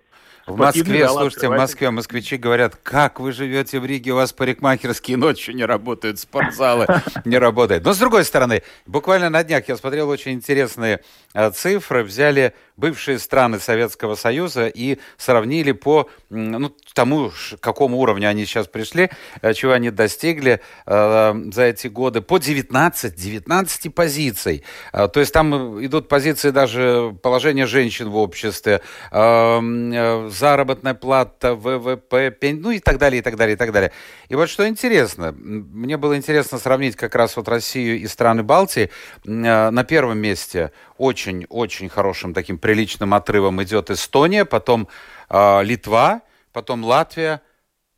[0.48, 5.18] В Москве, слушайте, в Москве москвичи говорят, как вы живете в Риге, у вас парикмахерские
[5.18, 6.86] ночью не работают, спортзалы
[7.26, 7.84] не работают.
[7.84, 11.00] Но с другой стороны, буквально на днях я смотрел очень интересные
[11.34, 18.28] э, цифры, взяли бывшие страны Советского Союза и сравнили по ну, тому, к какому уровню
[18.28, 19.10] они сейчас пришли,
[19.42, 24.62] э, чего они достигли э, за эти годы, по 19, 19 позиций.
[24.92, 32.60] Э, то есть там идут позиции даже положения женщин в обществе, заработная плата, ВВП, пень,
[32.60, 33.90] ну и так далее, и так далее, и так далее.
[34.28, 38.90] И вот что интересно, мне было интересно сравнить как раз вот Россию и страны Балтии.
[39.24, 44.88] На первом месте очень-очень хорошим таким приличным отрывом идет Эстония, потом
[45.30, 46.20] э, Литва,
[46.52, 47.40] потом Латвия,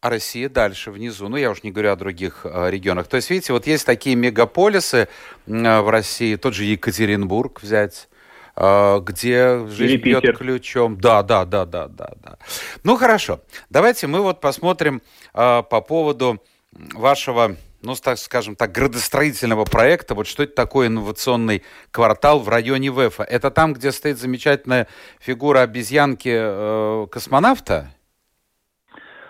[0.00, 1.28] а Россия дальше, внизу.
[1.28, 3.08] Ну, я уж не говорю о других э, регионах.
[3.08, 5.08] То есть, видите, вот есть такие мегаполисы
[5.48, 8.08] э, в России, тот же Екатеринбург взять,
[8.54, 11.00] где жизнь бьет ключом.
[11.00, 12.38] Да, да, да, да, да, да.
[12.84, 13.40] Ну, хорошо.
[13.70, 15.02] Давайте мы вот посмотрим
[15.34, 16.40] э, по поводу
[16.94, 20.14] вашего ну, так скажем так, градостроительного проекта.
[20.14, 23.22] Вот что это такое инновационный квартал в районе ВЭФа?
[23.22, 24.86] Это там, где стоит замечательная
[25.18, 27.74] фигура обезьянки-космонавта?
[27.74, 27.84] Э,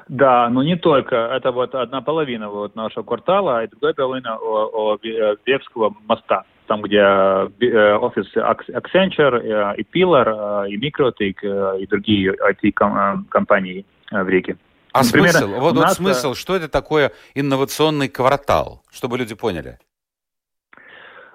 [0.08, 1.16] да, но не только.
[1.16, 4.98] Это вот одна половина вот нашего квартала, а другая половина о, о
[5.46, 6.44] Вевского моста.
[6.66, 11.40] Там, где э, офис Accenture, э, и Pillar, и Microtik,
[11.78, 14.56] и другие IT-компании в Риге.
[14.92, 15.60] А Например, смысл?
[15.60, 19.78] Вот, вот смысл, что это такое инновационный квартал, чтобы люди поняли?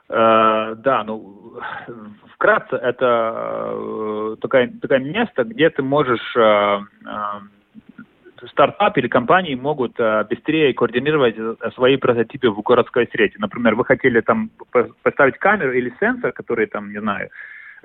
[0.10, 1.60] Э, да, ну,
[2.36, 6.36] вкратце, это э, такое, такое место, где ты можешь...
[6.36, 7.40] Э, э,
[8.52, 13.36] стартап или компании могут э, быстрее координировать э, свои прототипы в городской среде.
[13.38, 14.52] Например, вы хотели там
[15.04, 17.30] поставить камеру или сенсор, который там, не знаю,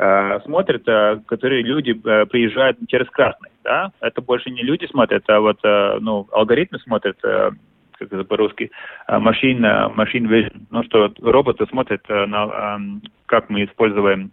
[0.03, 5.29] Э, смотрят, э, которые люди э, приезжают через красный, да, это больше не люди смотрят,
[5.29, 8.71] а вот, ну, алгоритмы смотрят, как это по-русски,
[9.07, 9.61] машин,
[9.95, 12.81] машин vision, ну, что роботы смотрят на,
[13.27, 14.31] как мы используем,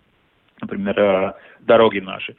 [0.62, 2.38] например, дороги наши.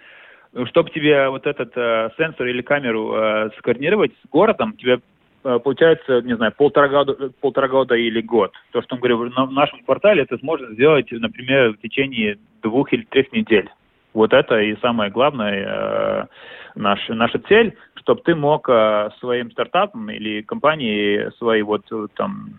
[0.69, 1.75] Чтобы тебе вот этот
[2.17, 5.18] сенсор или камеру скоординировать с городом, тебе Э,
[5.59, 8.53] получается, не знаю, полтора года, полтора года или год.
[8.73, 13.05] То, что он говорит, в нашем квартале это сможет сделать, например, в течение двух или
[13.05, 13.71] трех недель.
[14.15, 16.27] Вот это и самое главное, э,
[16.75, 21.85] наш, наша цель, чтобы ты мог э, своим стартапом или компанией свои вот
[22.15, 22.55] там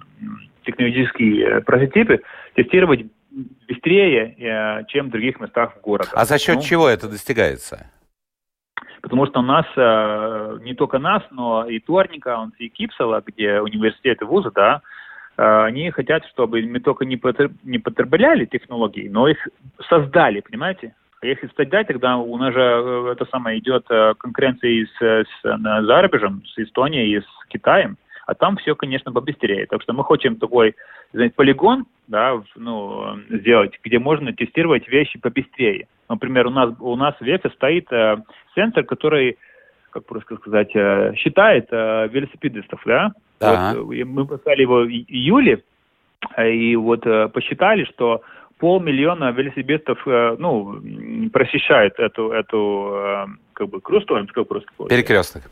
[0.65, 2.21] технологические прототипы
[2.56, 3.06] тестировать
[3.67, 6.10] быстрее, э, чем в других местах в городе.
[6.13, 7.89] А за счет ну, чего это достигается?
[9.01, 14.25] Потому что у нас, э, не только нас, но и Торника, и Кипсела, где университеты,
[14.25, 14.81] вузы, да,
[15.38, 19.38] э, они хотят, чтобы мы только не, потребляли технологии, но их
[19.88, 20.95] создали, понимаете?
[21.21, 25.85] А если создать, тогда у нас же э, это самое идет конкуренция с, с, с
[25.85, 27.97] зарубежем, с Эстонией и с Китаем
[28.30, 29.65] а там все, конечно, побыстрее.
[29.65, 30.76] Так что мы хотим такой
[31.13, 35.88] знаете, полигон да, ну, сделать, где можно тестировать вещи побыстрее.
[36.08, 38.18] Например, у нас, у нас в ВЕФе стоит э,
[38.54, 39.39] сенсор, который,
[39.89, 43.13] как просто сказать, э, считает э, велосипедистов, да?
[43.39, 43.74] Да.
[43.76, 45.63] Вот, мы поставили его в июле,
[46.38, 48.22] э, и вот э, посчитали, что
[48.60, 50.80] полмиллиона велосипедистов, э, ну,
[51.32, 55.50] просещает эту, эту э, как бы, крустовым, как просто Перекресток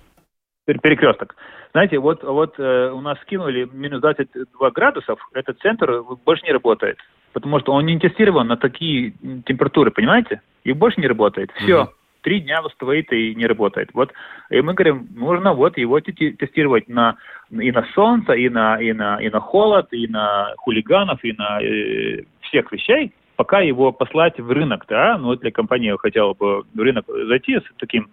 [0.75, 1.35] перекресток.
[1.77, 6.97] Знаете, вот, вот э, у нас скинули минус 22 градусов, этот центр больше не работает.
[7.33, 9.13] потому что он не тестирован на такие
[9.45, 10.41] температуры, понимаете?
[10.63, 11.51] И больше не работает.
[11.51, 11.83] Все.
[11.83, 11.89] Угу.
[12.21, 13.89] Три дня стоит и не работает.
[13.93, 14.11] Вот,
[14.49, 17.17] и мы говорим, нужно вот его тестировать на
[17.51, 21.61] и на солнце, и на и на и на холод, и на хулиганов, и на
[21.61, 26.79] э, всех вещей, пока его послать в рынок, да, ну, для компании хотела бы в
[26.79, 28.09] рынок зайти с таким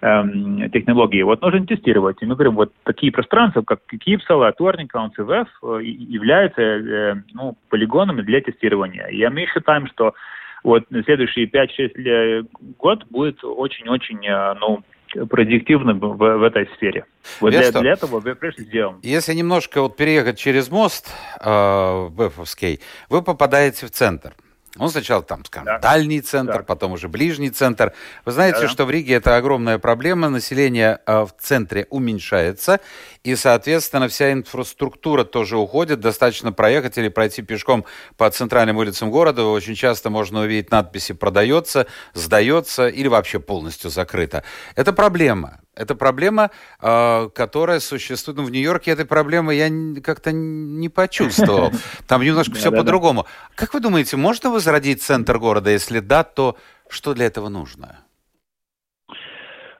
[0.00, 2.16] эм, технологией, вот нужно тестировать.
[2.20, 8.22] И мы говорим, вот такие пространства, как Кипсала, Торника, ОНЦВФ, э, являются э, ну, полигонами
[8.22, 9.06] для тестирования.
[9.06, 10.14] И мы считаем, что
[10.62, 14.82] вот следующие 5-6 год будет очень-очень, э, ну,
[15.28, 17.04] продуктивным в, в этой сфере.
[17.40, 18.98] Вот для, для этого мы прежде сделаем.
[19.02, 24.34] Если немножко вот переехать через мост э, Бэфовский, вы попадаете в центр.
[24.78, 25.78] Он сначала там, скажем, да.
[25.78, 26.62] дальний центр, да.
[26.62, 27.92] потом уже ближний центр.
[28.24, 28.68] Вы знаете, да.
[28.68, 30.28] что в Риге это огромная проблема.
[30.28, 32.80] Население э, в центре уменьшается,
[33.22, 36.00] и, соответственно, вся инфраструктура тоже уходит.
[36.00, 37.84] Достаточно проехать или пройти пешком
[38.16, 39.44] по центральным улицам города.
[39.44, 44.44] Очень часто можно увидеть надписи «продается», «сдается» или вообще полностью закрыто.
[44.74, 45.60] Это проблема.
[45.76, 48.38] Это проблема, э, которая существует.
[48.38, 49.68] Ну, в Нью-Йорке этой проблемы я
[50.02, 51.70] как-то не почувствовал.
[52.08, 53.26] Там немножко все по-другому.
[53.54, 55.70] Как вы думаете, можно возродить центр города?
[55.70, 56.56] Если да, то
[56.88, 57.98] что для этого нужно?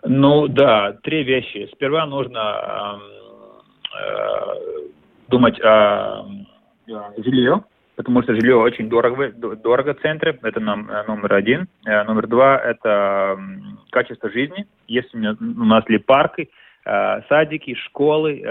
[0.02, 1.68] Ну да, три вещи.
[1.72, 3.00] Сперва нужно
[3.98, 4.88] э,
[5.28, 6.26] думать о
[7.16, 7.64] жилье,
[7.96, 11.66] потому что жилье очень дорого, дорого в центре, это нам, э, номер один.
[11.84, 13.38] Э, номер два– это
[13.90, 14.66] качество жизни.
[14.86, 16.50] Если у нас ли парки,
[16.84, 18.44] э, садики, школы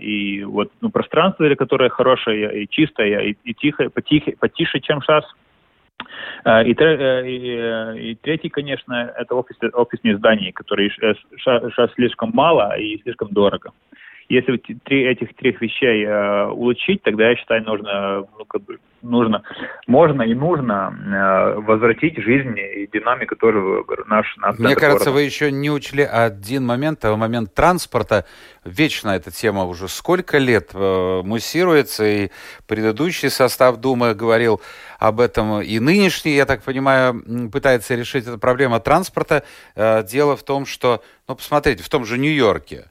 [0.00, 5.24] и вот ну, пространство, которое хорошее и чистое, и, и тихое, потихе, потише, чем сейчас.
[6.64, 13.28] И, и, и третий, конечно, это офис, офисные здания, которые сейчас слишком мало и слишком
[13.28, 13.72] дорого.
[14.30, 19.42] Если три, этих трех вещей э, улучшить, тогда я считаю, нужно, ну, как бы, нужно,
[19.88, 23.60] можно и нужно э, возвратить жизнь и динамику тоже
[24.06, 25.10] наш, наш Мне кажется, города.
[25.10, 28.24] вы еще не учли один момент, а момент транспорта.
[28.64, 32.30] Вечно эта тема уже сколько лет э, муссируется, и
[32.68, 34.60] предыдущий состав Думы говорил
[35.00, 39.42] об этом, и нынешний, я так понимаю, пытается решить эту проблему транспорта.
[39.74, 42.84] Э, дело в том, что, ну, посмотрите, в том же Нью-Йорке,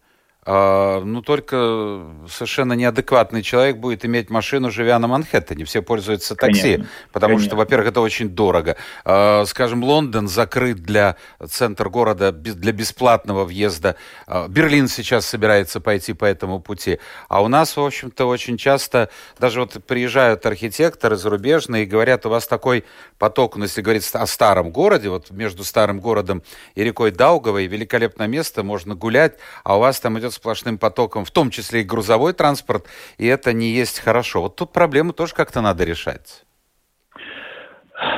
[0.45, 5.65] ну, только совершенно неадекватный человек будет иметь машину, живя на Манхэттене.
[5.65, 6.87] Все пользуются такси, Конечно.
[7.11, 7.49] потому Конечно.
[7.49, 8.77] что, во-первых, это очень дорого.
[9.03, 13.97] А, скажем, Лондон закрыт для центра города, для бесплатного въезда.
[14.27, 16.99] А, Берлин сейчас собирается пойти по этому пути.
[17.27, 22.29] А у нас, в общем-то, очень часто, даже вот приезжают архитекторы зарубежные и говорят, у
[22.29, 22.85] вас такой
[23.17, 26.43] поток, ну, если говорить о старом городе, вот между старым городом
[26.75, 31.31] и рекой Даугавой, великолепное место, можно гулять, а у вас там идет сплошным потоком, в
[31.31, 32.85] том числе и грузовой транспорт,
[33.17, 34.41] и это не есть хорошо.
[34.41, 36.45] Вот тут проблему тоже как-то надо решать.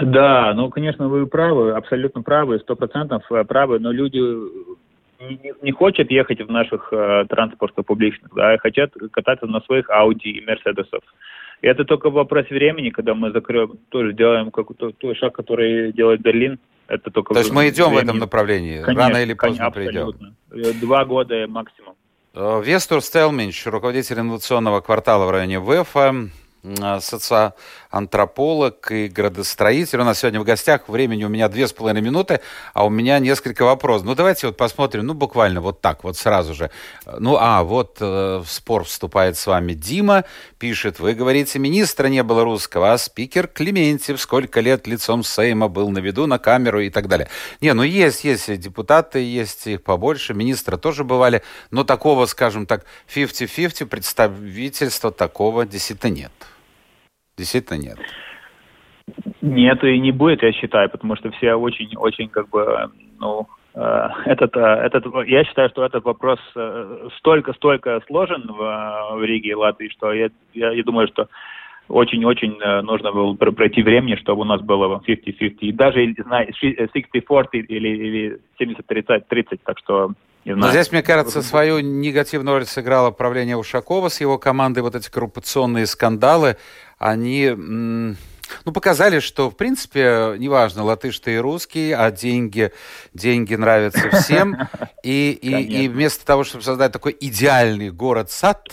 [0.01, 4.19] Да, ну, конечно, вы правы, абсолютно правы, сто процентов правы, но люди
[5.19, 10.29] не, не хотят ехать в наших э, транспортах публичных, да, хотят кататься на своих Audi
[10.29, 11.03] и Мерседесов.
[11.61, 16.21] И это только вопрос времени, когда мы закроем, тоже делаем какой-то той шаг, который делает
[16.21, 16.59] Берлин.
[16.87, 17.99] Это только То есть мы идем времени.
[17.99, 20.79] в этом направлении, конечно, рано или поздно конечно, придем.
[20.81, 21.95] Два года максимум.
[22.33, 26.29] Э, Вестур Стелминч, руководитель инновационного квартала в районе ВЭФа,
[26.63, 26.99] Э,
[27.91, 29.99] социоантрополог и градостроитель.
[29.99, 30.87] У нас сегодня в гостях.
[30.87, 32.39] Времени у меня две с половиной минуты,
[32.73, 34.05] а у меня несколько вопросов.
[34.07, 36.71] Ну, давайте вот посмотрим, ну, буквально вот так, вот сразу же.
[37.05, 40.23] Ну, а, вот э, в спор вступает с вами Дима,
[40.57, 45.89] пишет, вы говорите, министра не было русского, а спикер Клементьев сколько лет лицом Сейма был
[45.89, 47.27] на виду, на камеру и так далее.
[47.61, 52.85] Не, ну, есть, есть депутаты, есть их побольше, министры тоже бывали, но такого, скажем так,
[53.13, 56.31] 50-50 представительства такого действительно нет.
[57.37, 57.97] Действительно нет.
[59.41, 64.55] Нет, и не будет, я считаю, потому что все очень-очень как бы, ну, э, этот,
[64.55, 69.89] э, этот, я считаю, что этот вопрос э, столько-столько сложен в, в Риге и Латвии,
[69.89, 71.27] что я, я, я думаю, что
[71.87, 75.57] очень-очень нужно было пройти времени, чтобы у нас было 50-50.
[75.59, 80.13] И даже, знаю, 60-40 или, или 70-30, так что
[80.45, 84.79] но здесь, мне кажется, свою негативную роль сыграло правление Ушакова с его командой.
[84.79, 86.57] Вот эти коррупционные скандалы,
[87.01, 92.71] они ну, показали, что, в принципе, неважно, латыш ты и русский, а деньги,
[93.13, 94.57] деньги нравятся всем.
[95.03, 98.67] И, и, и вместо того, чтобы создать такой идеальный город-сад,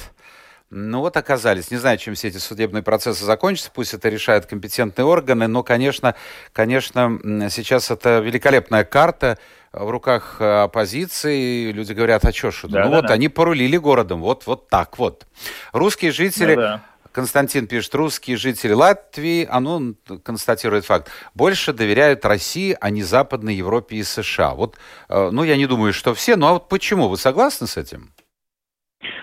[0.69, 1.71] ну вот оказались.
[1.71, 6.15] Не знаю, чем все эти судебные процессы закончатся, пусть это решают компетентные органы, но, конечно,
[6.53, 7.19] конечно,
[7.51, 9.39] сейчас это великолепная карта,
[9.73, 12.69] в руках э, оппозиции, люди говорят, а что, что?
[12.69, 13.15] Да, ну да, вот да.
[13.15, 15.27] они порулили городом, вот, вот так вот.
[15.73, 16.55] Русские жители...
[16.55, 19.95] Ну, да Константин пишет, русские жители Латвии, а ну,
[20.25, 24.55] констатирует факт, больше доверяют России, а не Западной Европе и США.
[24.55, 24.77] Вот,
[25.09, 27.09] э, ну, я не думаю, что все, но а вот почему?
[27.09, 28.11] Вы согласны с этим?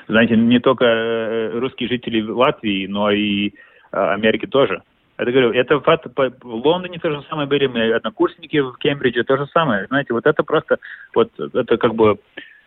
[0.07, 3.51] Знаете, не только э, русские жители Латвии, но и э,
[3.91, 4.81] Америки тоже.
[5.17, 9.37] Это говорю, это факт, в Лондоне то же самое были, мы однокурсники в Кембридже то
[9.37, 9.85] же самое.
[9.87, 10.77] Знаете, вот это просто,
[11.13, 12.17] вот это как бы,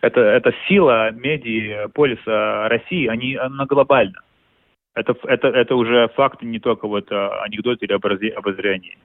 [0.00, 4.20] это, это сила медиа полиса России, они, она глобальна.
[4.98, 8.96] Это, это, это уже факт, не только вот а, анекдот или обозрение.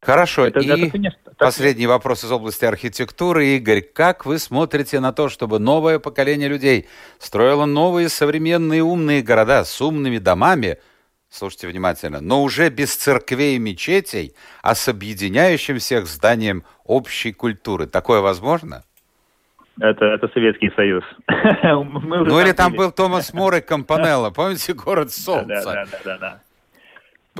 [0.00, 0.46] Хорошо.
[0.46, 1.90] Это, и это, конечно, последний так...
[1.90, 3.48] вопрос из области архитектуры.
[3.48, 6.86] Игорь, как вы смотрите на то, чтобы новое поколение людей
[7.18, 10.78] строило новые современные умные города с умными домами,
[11.28, 17.86] слушайте внимательно, но уже без церквей и мечетей, а с объединяющим всех зданием общей культуры?
[17.86, 18.84] Такое возможно?
[19.80, 21.02] Это, это Советский Союз.
[21.62, 25.62] ну или там был Томас Мор и Компанелло, помните, город солнца?
[25.64, 26.40] Да, да, да, да.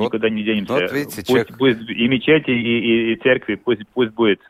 [0.03, 0.73] Никуда не денемся.
[0.73, 1.59] Вот видите, пусть, человек...
[1.59, 4.41] пусть и мечети, и, и, и церкви, пусть, пусть будет,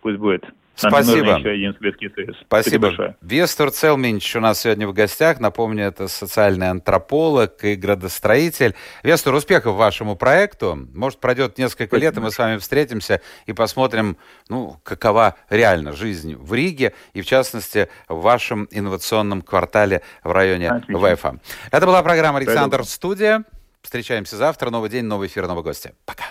[0.00, 0.44] пусть будет.
[0.76, 1.38] Спасибо.
[1.38, 2.36] Еще один Советский Союз.
[2.42, 2.86] Спасибо.
[2.86, 5.40] Спасибо Вестур Целминч у нас сегодня в гостях.
[5.40, 8.74] Напомню, это социальный антрополог и градостроитель.
[9.02, 10.86] Вестур, успехов вашему проекту.
[10.94, 12.06] Может, пройдет несколько Спасибо.
[12.06, 14.18] лет, и мы с вами встретимся и посмотрим,
[14.48, 20.68] ну, какова реально жизнь в Риге, и в частности, в вашем инновационном квартале в районе
[20.68, 20.98] Отлично.
[20.98, 21.40] ВЭФа.
[21.70, 23.44] Это была программа «Александр Студия».
[23.80, 24.70] Встречаемся завтра.
[24.70, 25.94] Новый день, новый эфир, новые гости.
[26.04, 26.24] Пока.